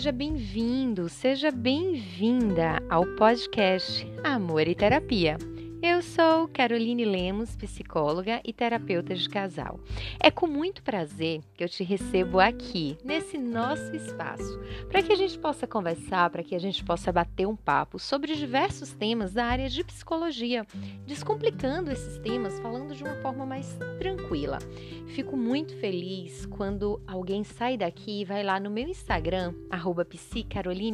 seja 0.00 0.12
bem-vindo, 0.12 1.10
seja 1.10 1.50
bem-vinda 1.50 2.82
ao 2.88 3.04
podcast 3.16 4.10
Amor 4.24 4.66
e 4.66 4.74
Terapia. 4.74 5.36
Eu 5.82 6.02
sou 6.02 6.46
Caroline 6.48 7.06
Lemos, 7.06 7.56
psicóloga 7.56 8.42
e 8.44 8.52
terapeuta 8.52 9.14
de 9.14 9.26
casal. 9.26 9.80
É 10.22 10.30
com 10.30 10.46
muito 10.46 10.82
prazer 10.82 11.40
que 11.54 11.64
eu 11.64 11.68
te 11.70 11.82
recebo 11.82 12.38
aqui, 12.38 12.98
nesse 13.02 13.38
nosso 13.38 13.96
espaço, 13.96 14.60
para 14.90 15.02
que 15.02 15.10
a 15.10 15.16
gente 15.16 15.38
possa 15.38 15.66
conversar, 15.66 16.28
para 16.28 16.42
que 16.42 16.54
a 16.54 16.58
gente 16.58 16.84
possa 16.84 17.10
bater 17.10 17.46
um 17.46 17.56
papo 17.56 17.98
sobre 17.98 18.34
diversos 18.34 18.92
temas 18.92 19.32
da 19.32 19.46
área 19.46 19.70
de 19.70 19.82
psicologia, 19.82 20.66
descomplicando 21.06 21.90
esses 21.90 22.18
temas, 22.18 22.60
falando 22.60 22.94
de 22.94 23.02
uma 23.02 23.16
forma 23.22 23.46
mais 23.46 23.78
tranquila. 23.98 24.58
Fico 25.14 25.34
muito 25.34 25.74
feliz 25.78 26.44
quando 26.44 27.02
alguém 27.06 27.42
sai 27.42 27.78
daqui 27.78 28.20
e 28.20 28.24
vai 28.26 28.42
lá 28.42 28.60
no 28.60 28.70
meu 28.70 28.86
Instagram, 28.86 29.54
arroba 29.70 30.06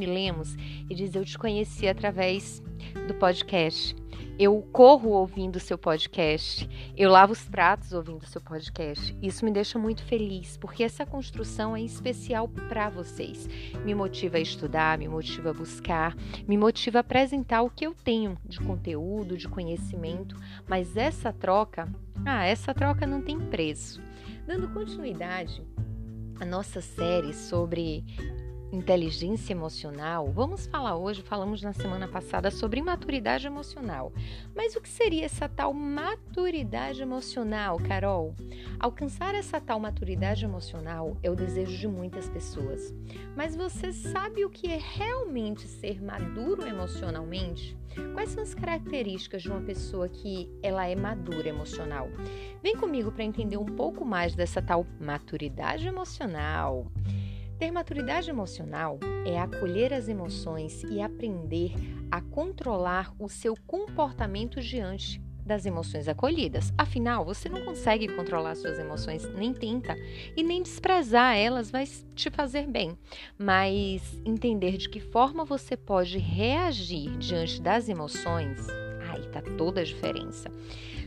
Lemos, 0.07 0.55
e 0.89 0.95
diz 0.95 1.17
eu 1.17 1.25
te 1.25 1.37
conheci 1.37 1.89
através 1.89 2.63
do 3.09 3.15
podcast 3.15 3.97
eu 4.39 4.61
corro 4.71 5.11
ouvindo 5.11 5.59
seu 5.59 5.79
podcast, 5.79 6.69
eu 6.95 7.11
lavo 7.11 7.33
os 7.33 7.49
pratos 7.49 7.93
ouvindo 7.93 8.27
seu 8.27 8.41
podcast. 8.41 9.17
Isso 9.23 9.45
me 9.45 9.51
deixa 9.51 9.79
muito 9.79 10.05
feliz, 10.05 10.59
porque 10.59 10.85
essa 10.85 11.07
construção 11.07 11.75
é 11.75 11.81
especial 11.81 12.47
para 12.69 12.91
vocês. 12.91 13.49
Me 13.85 13.95
motiva 13.95 14.37
a 14.37 14.41
estudar, 14.41 14.99
me 14.99 15.09
motiva 15.09 15.51
a 15.51 15.55
buscar, 15.55 16.15
me 16.47 16.59
motiva 16.59 16.99
a 16.99 17.01
apresentar 17.01 17.63
o 17.63 17.71
que 17.71 17.87
eu 17.87 17.95
tenho 17.95 18.37
de 18.45 18.61
conteúdo, 18.61 19.39
de 19.39 19.49
conhecimento, 19.49 20.37
mas 20.69 20.97
essa 20.97 21.33
troca, 21.33 21.89
ah, 22.25 22.45
essa 22.45 22.75
troca 22.75 23.07
não 23.07 23.23
tem 23.23 23.39
preço. 23.39 24.03
Dando 24.47 24.69
continuidade 24.69 25.63
à 26.39 26.45
nossa 26.45 26.83
série 26.83 27.33
sobre 27.33 28.05
inteligência 28.73 29.53
emocional, 29.53 30.31
vamos 30.33 30.67
falar 30.67 30.97
hoje, 30.97 31.23
falamos 31.23 31.63
na 31.63 31.73
semana 31.73 32.09
passada 32.09 32.51
sobre 32.51 32.81
imaturidade 32.81 33.47
emocional. 33.47 34.13
Mas 34.55 34.75
o 34.75 34.81
que 34.81 34.89
seria 34.89 35.25
essa 35.25 35.49
tal 35.49 35.73
maturidade 35.73 37.03
emocional, 37.03 37.79
Carol? 37.79 38.35
Alcançar 38.79 39.35
essa 39.35 39.61
tal 39.61 39.79
maturidade 39.79 40.45
emocional 40.45 41.17
é 41.23 41.31
o 41.31 41.37
desejo 41.37 41.77
de 41.77 41.89
muitas 41.89 42.29
pessoas. 42.29 42.95
Mas 43.37 43.55
você 43.55 43.93
sabe 43.93 44.45
o 44.45 44.51
que 44.51 44.69
é 44.69 44.79
realmente 44.79 45.67
ser 45.67 46.03
maduro 46.03 46.67
emocionalmente? 46.67 47.77
Quais 48.13 48.31
são 48.31 48.43
as 48.43 48.55
características 48.55 49.43
de 49.43 49.51
uma 49.51 49.63
pessoa 49.63 50.09
que 50.09 50.51
ela 50.63 50.87
é 50.87 50.95
madura 50.95 51.49
emocional? 51.49 52.09
Vem 52.63 52.77
comigo 52.77 53.11
para 53.11 53.25
entender 53.25 53.57
um 53.57 53.65
pouco 53.65 54.05
mais 54.05 54.35
dessa 54.35 54.61
tal 54.61 54.87
maturidade 55.01 55.87
emocional. 55.87 56.87
Ter 57.59 57.71
maturidade 57.71 58.29
emocional 58.29 58.99
é 59.25 59.39
acolher 59.39 59.95
as 59.95 60.09
emoções 60.09 60.83
e 60.83 61.01
aprender 61.01 61.73
a 62.11 62.21
controlar 62.21 63.15
o 63.19 63.31
seu 63.31 63.57
comportamento 63.67 64.61
diante 64.61 65.23
das 65.45 65.65
emoções 65.65 66.07
acolhidas. 66.07 66.71
Afinal, 66.77 67.25
você 67.25 67.49
não 67.49 67.65
consegue 67.65 68.09
controlar 68.09 68.57
suas 68.57 68.79
emoções, 68.79 69.27
nem 69.33 69.55
tenta, 69.55 69.97
e 70.37 70.43
nem 70.43 70.63
desprezar 70.63 71.37
elas 71.37 71.71
vai 71.71 71.87
te 72.15 72.31
fazer 72.31 72.67
bem. 72.67 72.99
Mas 73.39 74.21
entender 74.27 74.77
de 74.77 74.91
que 74.91 75.01
forma 75.01 75.43
você 75.45 75.79
pode 75.79 76.19
reagir 76.19 77.17
diante 77.17 77.63
das 77.63 77.89
emoções, 77.89 78.67
aí 79.09 79.27
tá 79.29 79.41
toda 79.57 79.81
a 79.81 79.85
diferença. 79.85 80.51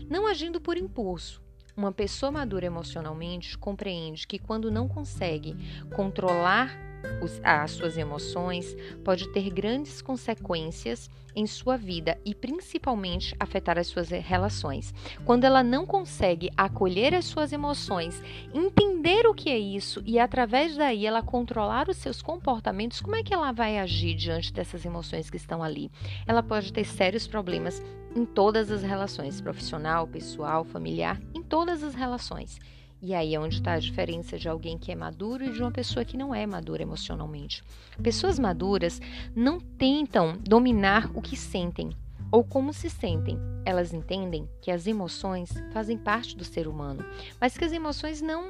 Não 0.09 0.25
agindo 0.25 0.59
por 0.59 0.77
impulso, 0.77 1.43
uma 1.79 1.93
pessoa 1.93 2.29
madura 2.29 2.65
emocionalmente 2.65 3.57
compreende 3.57 4.27
que 4.27 4.37
quando 4.37 4.69
não 4.69 4.85
consegue 4.85 5.55
controlar 5.95 6.77
os, 7.21 7.39
as 7.41 7.71
suas 7.71 7.97
emoções, 7.97 8.75
pode 9.03 9.29
ter 9.29 9.49
grandes 9.49 10.01
consequências 10.01 11.09
em 11.33 11.47
sua 11.47 11.77
vida 11.77 12.19
e 12.25 12.35
principalmente 12.35 13.33
afetar 13.39 13.77
as 13.77 13.87
suas 13.87 14.09
relações. 14.09 14.93
Quando 15.23 15.45
ela 15.45 15.63
não 15.63 15.85
consegue 15.85 16.51
acolher 16.57 17.15
as 17.15 17.25
suas 17.25 17.53
emoções, 17.53 18.21
entender 18.53 19.18
que 19.39 19.49
é 19.49 19.57
isso 19.57 20.03
e 20.05 20.19
através 20.19 20.75
daí 20.75 21.05
ela 21.05 21.23
controlar 21.23 21.87
os 21.87 21.95
seus 21.95 22.21
comportamentos, 22.21 22.99
como 22.99 23.15
é 23.15 23.23
que 23.23 23.33
ela 23.33 23.53
vai 23.53 23.79
agir 23.79 24.13
diante 24.13 24.51
dessas 24.51 24.83
emoções 24.83 25.29
que 25.29 25.37
estão 25.37 25.63
ali? 25.63 25.89
Ela 26.27 26.43
pode 26.43 26.73
ter 26.73 26.83
sérios 26.83 27.25
problemas 27.25 27.81
em 28.13 28.25
todas 28.25 28.69
as 28.69 28.83
relações, 28.83 29.39
profissional, 29.39 30.05
pessoal, 30.05 30.65
familiar, 30.65 31.21
em 31.33 31.41
todas 31.41 31.83
as 31.83 31.95
relações. 31.95 32.59
E 33.01 33.13
aí 33.13 33.33
é 33.33 33.39
onde 33.39 33.55
está 33.55 33.75
a 33.75 33.79
diferença 33.79 34.37
de 34.37 34.49
alguém 34.49 34.77
que 34.77 34.91
é 34.91 34.95
maduro 34.95 35.45
e 35.45 35.53
de 35.53 35.61
uma 35.61 35.71
pessoa 35.71 36.03
que 36.03 36.17
não 36.17 36.35
é 36.35 36.45
madura 36.45 36.83
emocionalmente. 36.83 37.63
Pessoas 38.03 38.37
maduras 38.37 38.99
não 39.33 39.57
tentam 39.57 40.37
dominar 40.41 41.09
o 41.15 41.21
que 41.21 41.37
sentem 41.37 41.91
ou 42.29 42.43
como 42.43 42.73
se 42.73 42.89
sentem. 42.89 43.39
Elas 43.63 43.93
entendem 43.93 44.49
que 44.61 44.69
as 44.69 44.85
emoções 44.85 45.49
fazem 45.71 45.97
parte 45.97 46.35
do 46.35 46.43
ser 46.43 46.67
humano, 46.67 47.05
mas 47.39 47.57
que 47.57 47.63
as 47.63 47.71
emoções 47.71 48.21
não 48.21 48.49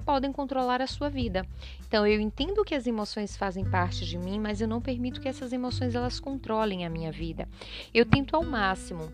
podem 0.00 0.32
controlar 0.32 0.82
a 0.82 0.86
sua 0.86 1.08
vida. 1.08 1.46
Então 1.86 2.06
eu 2.06 2.20
entendo 2.20 2.64
que 2.64 2.74
as 2.74 2.86
emoções 2.86 3.36
fazem 3.36 3.64
parte 3.64 4.04
de 4.04 4.18
mim, 4.18 4.38
mas 4.38 4.60
eu 4.60 4.68
não 4.68 4.80
permito 4.80 5.20
que 5.20 5.28
essas 5.28 5.52
emoções 5.52 5.94
elas 5.94 6.18
controlem 6.18 6.84
a 6.84 6.90
minha 6.90 7.12
vida. 7.12 7.48
Eu 7.92 8.04
tento 8.04 8.34
ao 8.34 8.44
máximo 8.44 9.12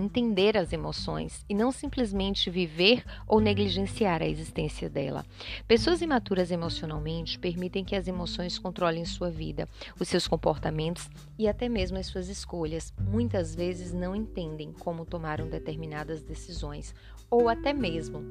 entender 0.00 0.56
as 0.56 0.72
emoções 0.72 1.44
e 1.48 1.54
não 1.54 1.72
simplesmente 1.72 2.50
viver 2.50 3.04
ou 3.26 3.40
negligenciar 3.40 4.22
a 4.22 4.26
existência 4.26 4.88
dela. 4.88 5.24
Pessoas 5.66 6.02
imaturas 6.02 6.50
emocionalmente 6.50 7.38
permitem 7.38 7.84
que 7.84 7.96
as 7.96 8.06
emoções 8.06 8.58
controlem 8.58 9.04
sua 9.04 9.30
vida, 9.30 9.68
os 9.98 10.08
seus 10.08 10.28
comportamentos 10.28 11.08
e 11.38 11.48
até 11.48 11.68
mesmo 11.68 11.98
as 11.98 12.06
suas 12.06 12.28
escolhas. 12.28 12.92
Muitas 13.00 13.54
vezes 13.54 13.92
não 13.92 14.14
entendem 14.14 14.72
como 14.72 15.04
tomaram 15.04 15.48
determinadas 15.48 16.22
decisões 16.22 16.94
ou 17.30 17.48
até 17.48 17.72
mesmo 17.72 18.22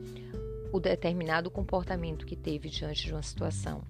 o 0.76 0.80
determinado 0.80 1.50
comportamento 1.50 2.26
que 2.26 2.36
teve 2.36 2.70
diante 2.70 3.06
de 3.06 3.14
uma 3.14 3.22
situação. 3.22 3.82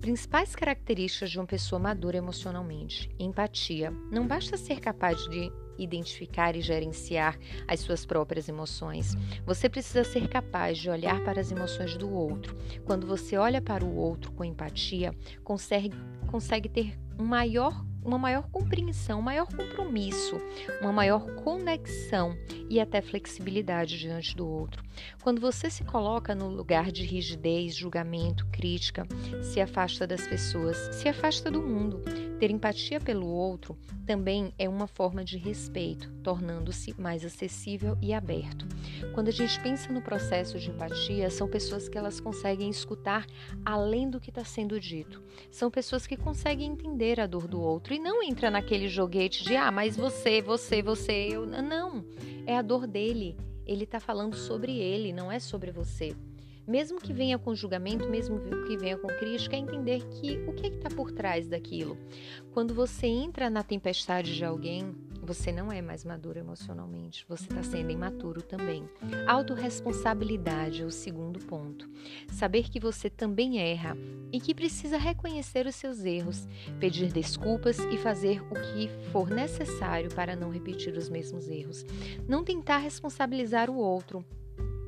Principais 0.00 0.54
características 0.54 1.30
de 1.30 1.38
uma 1.38 1.46
pessoa 1.46 1.80
madura 1.80 2.16
emocionalmente: 2.16 3.10
empatia. 3.18 3.90
Não 4.10 4.26
basta 4.26 4.56
ser 4.56 4.78
capaz 4.78 5.18
de 5.28 5.52
identificar 5.76 6.54
e 6.54 6.60
gerenciar 6.60 7.36
as 7.66 7.80
suas 7.80 8.06
próprias 8.06 8.48
emoções. 8.48 9.14
Você 9.44 9.68
precisa 9.68 10.04
ser 10.04 10.28
capaz 10.28 10.78
de 10.78 10.88
olhar 10.88 11.22
para 11.24 11.40
as 11.40 11.50
emoções 11.50 11.96
do 11.96 12.10
outro. 12.10 12.56
Quando 12.84 13.06
você 13.06 13.36
olha 13.36 13.60
para 13.60 13.84
o 13.84 13.96
outro 13.96 14.30
com 14.32 14.44
empatia, 14.44 15.12
consegue, 15.42 15.96
consegue 16.30 16.68
ter 16.68 16.98
um 17.18 17.24
maior 17.24 17.84
uma 18.04 18.18
maior 18.18 18.48
compreensão, 18.50 19.20
um 19.20 19.22
maior 19.22 19.46
compromisso, 19.46 20.40
uma 20.80 20.92
maior 20.92 21.34
conexão 21.36 22.36
e 22.68 22.80
até 22.80 23.00
flexibilidade 23.00 23.98
diante 23.98 24.36
do 24.36 24.46
outro. 24.48 24.82
Quando 25.22 25.40
você 25.40 25.70
se 25.70 25.84
coloca 25.84 26.34
no 26.34 26.48
lugar 26.48 26.90
de 26.90 27.04
rigidez, 27.04 27.74
julgamento, 27.74 28.46
crítica, 28.46 29.06
se 29.42 29.60
afasta 29.60 30.06
das 30.06 30.26
pessoas, 30.26 30.76
se 30.92 31.08
afasta 31.08 31.50
do 31.50 31.62
mundo. 31.62 32.02
Ter 32.40 32.50
empatia 32.50 32.98
pelo 32.98 33.26
outro 33.26 33.76
também 34.06 34.54
é 34.58 34.66
uma 34.66 34.86
forma 34.86 35.22
de 35.22 35.36
respeito, 35.36 36.10
tornando-se 36.22 36.98
mais 36.98 37.22
acessível 37.22 37.98
e 38.00 38.14
aberto. 38.14 38.66
Quando 39.12 39.28
a 39.28 39.30
gente 39.30 39.60
pensa 39.60 39.92
no 39.92 40.00
processo 40.00 40.58
de 40.58 40.70
empatia, 40.70 41.28
são 41.28 41.46
pessoas 41.46 41.86
que 41.86 41.98
elas 41.98 42.18
conseguem 42.18 42.70
escutar 42.70 43.26
além 43.62 44.08
do 44.08 44.18
que 44.18 44.30
está 44.30 44.42
sendo 44.42 44.80
dito. 44.80 45.22
São 45.50 45.70
pessoas 45.70 46.06
que 46.06 46.16
conseguem 46.16 46.72
entender 46.72 47.20
a 47.20 47.26
dor 47.26 47.46
do 47.46 47.60
outro 47.60 47.92
e 47.92 47.98
não 47.98 48.22
entra 48.22 48.50
naquele 48.50 48.88
joguete 48.88 49.44
de 49.44 49.54
ah, 49.54 49.70
mas 49.70 49.94
você, 49.94 50.40
você, 50.40 50.80
você, 50.80 51.12
eu. 51.30 51.44
Não, 51.44 52.06
é 52.46 52.56
a 52.56 52.62
dor 52.62 52.86
dele. 52.86 53.36
Ele 53.66 53.84
está 53.84 54.00
falando 54.00 54.34
sobre 54.34 54.78
ele, 54.78 55.12
não 55.12 55.30
é 55.30 55.38
sobre 55.38 55.70
você. 55.70 56.16
Mesmo 56.70 57.00
que 57.00 57.12
venha 57.12 57.36
com 57.36 57.52
julgamento, 57.52 58.08
mesmo 58.08 58.38
que 58.64 58.76
venha 58.76 58.96
com 58.96 59.08
crítica, 59.08 59.56
é 59.56 59.58
entender 59.58 60.06
que 60.06 60.36
o 60.46 60.52
que 60.52 60.66
é 60.66 60.68
está 60.68 60.88
por 60.88 61.10
trás 61.10 61.48
daquilo. 61.48 61.98
Quando 62.52 62.72
você 62.72 63.08
entra 63.08 63.50
na 63.50 63.64
tempestade 63.64 64.36
de 64.36 64.44
alguém, 64.44 64.94
você 65.20 65.50
não 65.50 65.72
é 65.72 65.82
mais 65.82 66.04
maduro 66.04 66.38
emocionalmente, 66.38 67.26
você 67.28 67.42
está 67.42 67.60
sendo 67.64 67.90
imaturo 67.90 68.40
também. 68.40 68.88
Autoresponsabilidade 69.26 70.82
é 70.82 70.84
o 70.84 70.92
segundo 70.92 71.40
ponto. 71.40 71.90
Saber 72.30 72.70
que 72.70 72.78
você 72.78 73.10
também 73.10 73.58
erra 73.58 73.96
e 74.32 74.40
que 74.40 74.54
precisa 74.54 74.96
reconhecer 74.96 75.66
os 75.66 75.74
seus 75.74 76.04
erros, 76.04 76.46
pedir 76.78 77.12
desculpas 77.12 77.80
e 77.80 77.98
fazer 77.98 78.40
o 78.44 78.54
que 78.54 78.88
for 79.10 79.28
necessário 79.28 80.08
para 80.14 80.36
não 80.36 80.50
repetir 80.50 80.96
os 80.96 81.08
mesmos 81.08 81.48
erros. 81.48 81.84
Não 82.28 82.44
tentar 82.44 82.78
responsabilizar 82.78 83.68
o 83.68 83.76
outro, 83.76 84.24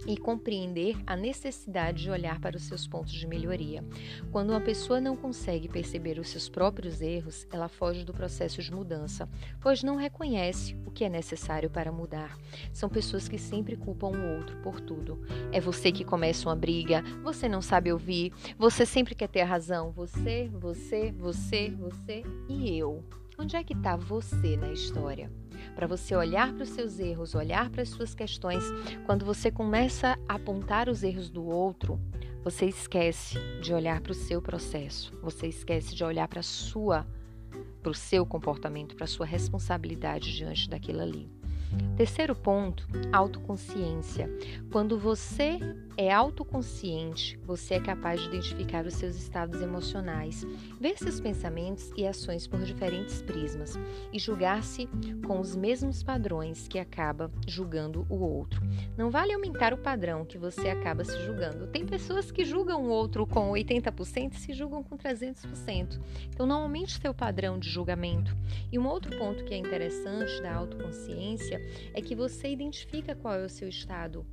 e 0.06 0.16
compreender 0.16 0.96
a 1.06 1.16
necessidade 1.16 2.02
de 2.02 2.10
olhar 2.10 2.40
para 2.40 2.56
os 2.56 2.64
seus 2.64 2.86
pontos 2.86 3.12
de 3.12 3.26
melhoria. 3.26 3.84
Quando 4.30 4.50
uma 4.50 4.60
pessoa 4.60 5.00
não 5.00 5.16
consegue 5.16 5.68
perceber 5.68 6.18
os 6.18 6.28
seus 6.28 6.48
próprios 6.48 7.00
erros, 7.00 7.46
ela 7.52 7.68
foge 7.68 8.04
do 8.04 8.12
processo 8.12 8.62
de 8.62 8.72
mudança, 8.72 9.28
pois 9.60 9.82
não 9.82 9.96
reconhece 9.96 10.76
o 10.86 10.90
que 10.90 11.04
é 11.04 11.08
necessário 11.08 11.70
para 11.70 11.92
mudar. 11.92 12.38
São 12.72 12.88
pessoas 12.88 13.28
que 13.28 13.38
sempre 13.38 13.76
culpam 13.76 14.08
o 14.08 14.36
outro 14.36 14.56
por 14.58 14.80
tudo. 14.80 15.20
É 15.50 15.60
você 15.60 15.92
que 15.92 16.04
começa 16.04 16.48
uma 16.48 16.56
briga, 16.56 17.02
você 17.22 17.48
não 17.48 17.62
sabe 17.62 17.92
ouvir, 17.92 18.32
você 18.58 18.84
sempre 18.84 19.14
quer 19.14 19.28
ter 19.28 19.40
a 19.40 19.46
razão. 19.46 19.90
Você, 19.92 20.50
você, 20.52 21.12
você, 21.12 21.70
você 21.70 22.22
e 22.48 22.76
eu. 22.76 23.04
Onde 23.38 23.56
é 23.56 23.64
que 23.64 23.72
está 23.72 23.96
você 23.96 24.56
na 24.56 24.72
história? 24.72 25.41
Para 25.74 25.86
você 25.86 26.14
olhar 26.14 26.52
para 26.52 26.62
os 26.62 26.70
seus 26.70 26.98
erros, 26.98 27.34
olhar 27.34 27.70
para 27.70 27.82
as 27.82 27.88
suas 27.88 28.14
questões. 28.14 28.64
Quando 29.06 29.24
você 29.24 29.50
começa 29.50 30.18
a 30.28 30.34
apontar 30.34 30.88
os 30.88 31.02
erros 31.02 31.28
do 31.28 31.44
outro, 31.44 32.00
você 32.42 32.66
esquece 32.66 33.38
de 33.60 33.72
olhar 33.72 34.00
para 34.00 34.12
o 34.12 34.14
seu 34.14 34.42
processo. 34.42 35.12
Você 35.22 35.46
esquece 35.46 35.94
de 35.94 36.04
olhar 36.04 36.28
para 36.28 36.42
sua 36.42 37.06
para 37.82 37.90
o 37.90 37.94
seu 37.94 38.24
comportamento, 38.24 38.94
para 38.94 39.04
a 39.04 39.08
sua 39.08 39.26
responsabilidade 39.26 40.34
diante 40.34 40.70
daquilo 40.70 41.02
ali. 41.02 41.41
Terceiro 41.96 42.34
ponto, 42.34 42.86
autoconsciência. 43.12 44.28
Quando 44.70 44.98
você 44.98 45.58
é 45.96 46.10
autoconsciente, 46.10 47.38
você 47.44 47.74
é 47.74 47.80
capaz 47.80 48.20
de 48.20 48.28
identificar 48.28 48.86
os 48.86 48.94
seus 48.94 49.14
estados 49.14 49.60
emocionais, 49.60 50.44
ver 50.80 50.96
seus 50.96 51.20
pensamentos 51.20 51.92
e 51.96 52.06
ações 52.06 52.46
por 52.46 52.60
diferentes 52.60 53.20
prismas 53.22 53.78
e 54.12 54.18
julgar-se 54.18 54.88
com 55.26 55.38
os 55.38 55.54
mesmos 55.54 56.02
padrões 56.02 56.66
que 56.66 56.78
acaba 56.78 57.30
julgando 57.46 58.06
o 58.08 58.16
outro. 58.16 58.62
Não 58.96 59.10
vale 59.10 59.32
aumentar 59.32 59.74
o 59.74 59.78
padrão 59.78 60.24
que 60.24 60.38
você 60.38 60.70
acaba 60.70 61.04
se 61.04 61.18
julgando. 61.24 61.66
Tem 61.66 61.84
pessoas 61.84 62.30
que 62.30 62.44
julgam 62.44 62.82
o 62.82 62.88
outro 62.88 63.26
com 63.26 63.50
80% 63.50 64.32
e 64.32 64.40
se 64.40 64.52
julgam 64.54 64.82
com 64.82 64.96
300%. 64.96 66.00
Então 66.30 66.46
não 66.46 66.62
aumente 66.62 66.98
seu 66.98 67.12
padrão 67.12 67.58
de 67.58 67.68
julgamento. 67.68 68.34
E 68.70 68.78
um 68.78 68.86
outro 68.86 69.16
ponto 69.18 69.44
que 69.44 69.54
é 69.54 69.58
interessante 69.58 70.40
da 70.40 70.54
autoconsciência 70.54 71.61
é 71.94 72.00
que 72.00 72.14
você 72.14 72.48
identifica 72.48 73.14
qual 73.14 73.34
é 73.34 73.44
o 73.44 73.50
seu 73.50 73.68
estado 73.68 74.26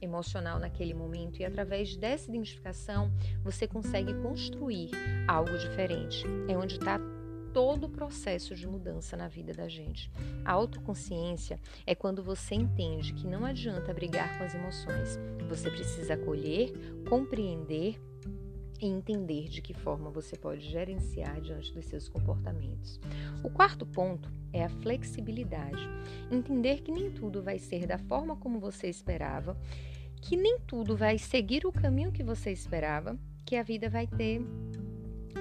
emocional 0.00 0.58
naquele 0.58 0.94
momento 0.94 1.40
e 1.40 1.44
através 1.44 1.96
dessa 1.96 2.28
identificação 2.28 3.10
você 3.42 3.66
consegue 3.66 4.14
construir 4.14 4.90
algo 5.26 5.56
diferente. 5.58 6.24
É 6.48 6.56
onde 6.56 6.74
está 6.74 6.98
todo 7.52 7.84
o 7.84 7.88
processo 7.88 8.54
de 8.54 8.66
mudança 8.66 9.16
na 9.16 9.28
vida 9.28 9.52
da 9.52 9.68
gente. 9.68 10.10
A 10.44 10.52
autoconsciência 10.52 11.58
é 11.86 11.94
quando 11.94 12.22
você 12.22 12.56
entende 12.56 13.14
que 13.14 13.26
não 13.26 13.44
adianta 13.44 13.94
brigar 13.94 14.36
com 14.36 14.44
as 14.44 14.54
emoções. 14.54 15.18
Você 15.48 15.70
precisa 15.70 16.14
acolher, 16.14 16.72
compreender 17.08 18.00
e 18.80 18.86
entender 18.86 19.48
de 19.48 19.62
que 19.62 19.74
forma 19.74 20.10
você 20.10 20.36
pode 20.36 20.60
gerenciar 20.68 21.40
diante 21.40 21.72
dos 21.72 21.86
seus 21.86 22.08
comportamentos. 22.08 23.00
O 23.42 23.50
quarto 23.50 23.86
ponto 23.86 24.30
é 24.52 24.64
a 24.64 24.68
flexibilidade. 24.68 25.88
Entender 26.30 26.82
que 26.82 26.92
nem 26.92 27.10
tudo 27.10 27.42
vai 27.42 27.58
ser 27.58 27.86
da 27.86 27.98
forma 27.98 28.36
como 28.36 28.60
você 28.60 28.88
esperava, 28.88 29.56
que 30.20 30.36
nem 30.36 30.58
tudo 30.60 30.96
vai 30.96 31.18
seguir 31.18 31.66
o 31.66 31.72
caminho 31.72 32.12
que 32.12 32.22
você 32.22 32.50
esperava, 32.50 33.18
que 33.44 33.56
a 33.56 33.62
vida 33.62 33.88
vai 33.88 34.06
ter 34.06 34.40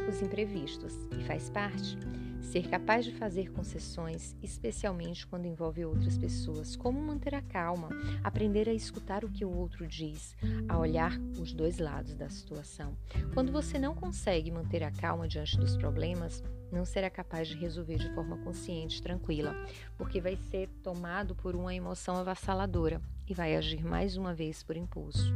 os 0.10 0.22
imprevistos 0.22 0.94
e 1.18 1.24
faz 1.24 1.50
parte. 1.50 1.98
Ser 2.44 2.70
capaz 2.70 3.06
de 3.06 3.12
fazer 3.14 3.52
concessões, 3.52 4.36
especialmente 4.44 5.26
quando 5.26 5.48
envolve 5.48 5.84
outras 5.86 6.18
pessoas, 6.18 6.76
como 6.76 7.02
manter 7.02 7.34
a 7.34 7.42
calma, 7.42 7.90
aprender 8.24 8.70
a 8.70 8.74
escutar 8.74 9.26
o 9.26 9.30
que 9.30 9.44
o 9.44 9.52
outro 9.52 9.88
diz, 9.88 10.36
a 10.70 10.78
olhar 10.78 11.18
os 11.40 11.52
dois 11.52 11.80
lados 11.80 12.16
da 12.16 12.30
situação. 12.30 12.96
Quando 13.34 13.52
você 13.52 13.80
não 13.80 13.96
consegue 13.96 14.52
manter 14.52 14.84
a 14.84 14.92
calma 14.92 15.28
diante 15.28 15.58
dos 15.58 15.76
problemas, 15.76 16.44
não 16.72 16.86
será 16.86 17.10
capaz 17.10 17.48
de 17.48 17.58
resolver 17.58 17.98
de 17.98 18.14
forma 18.14 18.38
consciente, 18.38 19.02
tranquila, 19.02 19.56
porque 19.98 20.22
vai 20.22 20.36
ser 20.36 20.70
tomado 20.84 21.34
por 21.36 21.56
uma 21.56 21.74
emoção 21.74 22.18
avassaladora 22.18 23.02
e 23.28 23.34
vai 23.34 23.56
agir 23.56 23.84
mais 23.84 24.18
uma 24.18 24.34
vez 24.34 24.62
por 24.62 24.76
impulso. 24.76 25.34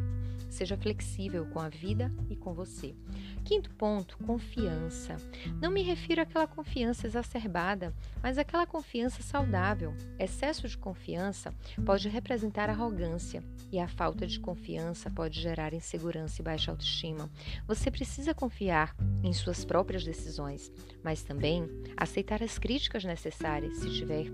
Seja 0.49 0.77
flexível 0.77 1.45
com 1.47 1.59
a 1.59 1.69
vida 1.69 2.11
e 2.29 2.35
com 2.35 2.53
você. 2.53 2.95
Quinto 3.43 3.69
ponto, 3.75 4.17
confiança. 4.19 5.17
Não 5.61 5.71
me 5.71 5.81
refiro 5.81 6.21
àquela 6.21 6.47
confiança 6.47 7.07
exacerbada, 7.07 7.93
mas 8.21 8.37
àquela 8.37 8.65
confiança 8.65 9.21
saudável. 9.21 9.93
Excesso 10.19 10.67
de 10.67 10.77
confiança 10.77 11.53
pode 11.85 12.09
representar 12.09 12.69
arrogância 12.69 13.43
e 13.71 13.79
a 13.79 13.87
falta 13.87 14.25
de 14.25 14.39
confiança 14.39 15.09
pode 15.09 15.39
gerar 15.39 15.73
insegurança 15.73 16.41
e 16.41 16.43
baixa 16.43 16.71
autoestima. 16.71 17.29
Você 17.67 17.91
precisa 17.91 18.33
confiar 18.33 18.95
em 19.23 19.33
suas 19.33 19.63
próprias 19.63 20.03
decisões, 20.03 20.71
mas 21.03 21.23
também 21.23 21.69
aceitar 21.95 22.41
as 22.41 22.57
críticas 22.57 23.03
necessárias 23.03 23.77
se 23.77 23.89
tiver 23.91 24.25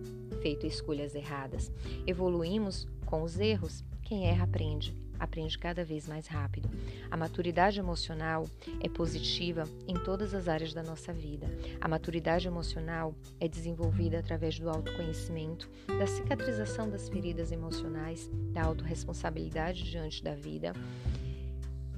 feito 0.42 0.66
escolhas 0.66 1.16
erradas. 1.16 1.72
Evoluímos 2.06 2.88
com 3.06 3.24
os 3.24 3.40
erros. 3.40 3.84
Quem 4.02 4.28
erra 4.28 4.44
aprende 4.44 5.03
aprende 5.24 5.58
cada 5.58 5.84
vez 5.84 6.08
mais 6.08 6.28
rápido. 6.28 6.70
A 7.10 7.18
maturidade 7.18 7.80
emocional 7.80 8.46
é 8.82 8.90
positiva 8.90 9.64
em 9.88 9.96
todas 9.96 10.34
as 10.34 10.48
áreas 10.48 10.74
da 10.74 10.84
nossa 10.84 11.14
vida. 11.14 11.48
A 11.80 11.88
maturidade 11.88 12.48
emocional 12.48 13.16
é 13.40 13.48
desenvolvida 13.48 14.20
através 14.20 14.60
do 14.60 14.70
autoconhecimento, 14.70 15.70
da 15.88 16.08
cicatrização 16.08 16.90
das 16.90 17.10
feridas 17.10 17.52
emocionais, 17.52 18.30
da 18.54 18.64
autorresponsabilidade 18.64 19.84
diante 19.84 20.24
da 20.24 20.36
vida 20.36 20.74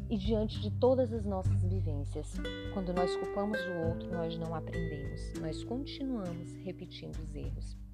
e 0.09 0.17
diante 0.17 0.59
de 0.61 0.71
todas 0.71 1.11
as 1.11 1.25
nossas 1.25 1.63
vivências. 1.63 2.33
Quando 2.73 2.93
nós 2.93 3.15
culpamos 3.15 3.59
o 3.59 3.87
outro, 3.87 4.11
nós 4.11 4.37
não 4.37 4.53
aprendemos, 4.53 5.33
nós 5.41 5.63
continuamos 5.63 6.53
repetindo 6.63 7.17
os 7.19 7.35
erros. 7.35 7.84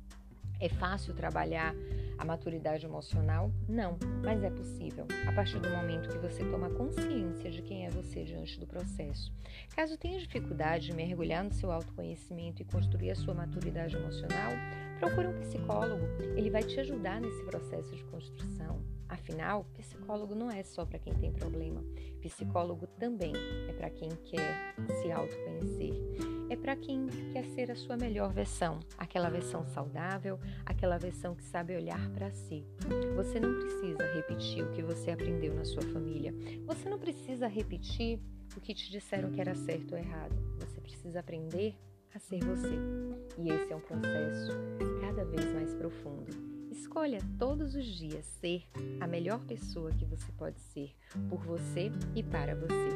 É 0.62 0.70
fácil 0.70 1.14
trabalhar 1.16 1.76
a 2.22 2.24
maturidade 2.24 2.86
emocional? 2.86 3.52
Não, 3.68 3.98
mas 4.24 4.44
é 4.44 4.50
possível, 4.52 5.08
a 5.28 5.32
partir 5.32 5.60
do 5.60 5.72
momento 5.72 6.08
que 6.08 6.20
você 6.20 6.46
toma 6.46 6.70
consciência 6.70 7.50
de 7.50 7.64
quem 7.64 7.88
é 7.88 7.90
você 7.90 8.24
diante 8.24 8.60
do 8.60 8.68
processo. 8.68 9.34
Caso 9.76 9.98
tenha 9.98 10.20
dificuldade 10.20 10.86
de 10.86 10.94
mergulhar 10.94 11.44
no 11.44 11.52
seu 11.52 11.72
autoconhecimento 11.72 12.62
e 12.62 12.66
construir 12.66 13.10
a 13.10 13.16
sua 13.16 13.34
maturidade 13.34 13.96
emocional, 13.96 14.52
procure 15.00 15.28
um 15.30 15.40
psicólogo. 15.40 16.06
Ele 16.36 16.52
vai 16.52 16.62
te 16.62 16.80
ajudar 16.80 17.20
nesse 17.20 17.44
processo 17.44 17.96
de 17.96 18.04
construção. 18.04 18.80
Afinal, 19.10 19.66
psicólogo 19.76 20.36
não 20.36 20.52
é 20.52 20.64
só 20.64 20.86
para 20.86 21.00
quem 21.00 21.16
tem 21.16 21.32
problema. 21.32 21.84
Psicólogo 22.22 22.86
também 22.86 23.34
é 23.68 23.74
para 23.74 23.90
quem 23.90 24.10
quer 24.10 24.76
se 25.02 25.12
autoconhecer. 25.12 25.92
É 26.52 26.56
para 26.58 26.76
quem 26.76 27.08
quer 27.32 27.46
ser 27.46 27.72
a 27.72 27.76
sua 27.76 27.96
melhor 27.96 28.34
versão, 28.34 28.82
aquela 28.98 29.30
versão 29.30 29.66
saudável, 29.68 30.38
aquela 30.66 30.98
versão 30.98 31.34
que 31.34 31.46
sabe 31.46 31.78
olhar 31.78 32.10
para 32.10 32.30
si. 32.30 32.66
Você 33.16 33.40
não 33.40 33.58
precisa 33.58 34.14
repetir 34.14 34.62
o 34.62 34.70
que 34.74 34.84
você 34.84 35.12
aprendeu 35.12 35.56
na 35.56 35.64
sua 35.64 35.82
família. 35.82 36.34
Você 36.66 36.90
não 36.90 37.00
precisa 37.00 37.48
repetir 37.48 38.20
o 38.58 38.60
que 38.60 38.74
te 38.74 38.92
disseram 38.92 39.32
que 39.32 39.40
era 39.40 39.56
certo 39.56 39.94
ou 39.94 39.98
errado. 39.98 40.36
Você 40.60 40.82
precisa 40.82 41.22
aprender 41.22 41.74
a 42.14 42.20
ser 42.20 42.44
você. 42.44 42.76
E 43.38 43.50
esse 43.50 43.72
é 43.72 43.76
um 43.78 43.80
processo 43.80 44.52
cada 45.00 45.24
vez 45.24 45.46
mais 45.54 45.74
profundo. 45.74 46.34
Escolha 46.70 47.20
todos 47.40 47.76
os 47.76 47.86
dias 47.86 48.26
ser 48.26 48.66
a 49.00 49.08
melhor 49.08 49.40
pessoa 49.46 49.94
que 49.94 50.04
você 50.04 50.30
pode 50.34 50.60
ser 50.60 50.94
por 51.30 51.40
você 51.46 51.94
e 52.14 52.22
para 52.22 52.56
você. 52.56 52.90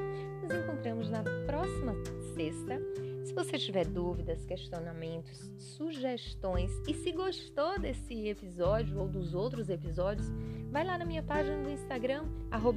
Nos 0.43 0.53
encontramos 0.53 1.09
na 1.09 1.23
próxima 1.47 1.93
sexta. 2.35 3.14
Se 3.25 3.33
você 3.33 3.57
tiver 3.57 3.87
dúvidas, 3.87 4.45
questionamentos, 4.45 5.51
sugestões 5.57 6.71
e 6.87 6.93
se 6.93 7.11
gostou 7.11 7.79
desse 7.79 8.27
episódio 8.27 8.99
ou 8.99 9.07
dos 9.07 9.33
outros 9.33 9.67
episódios, 9.67 10.29
vai 10.69 10.85
lá 10.85 10.95
na 10.95 11.05
minha 11.05 11.23
página 11.23 11.57
do 11.63 11.71
Instagram, 11.71 12.25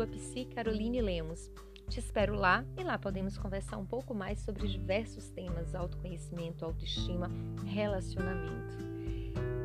psicarolinelemos. 0.06 1.52
Te 1.90 2.00
espero 2.00 2.34
lá 2.34 2.64
e 2.78 2.82
lá 2.82 2.98
podemos 2.98 3.36
conversar 3.36 3.76
um 3.76 3.84
pouco 3.84 4.14
mais 4.14 4.40
sobre 4.40 4.66
diversos 4.66 5.28
temas: 5.28 5.74
autoconhecimento, 5.74 6.64
autoestima, 6.64 7.30
relacionamento. 7.66 8.78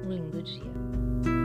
Um 0.06 0.12
lindo 0.12 0.44
dia. 0.44 1.43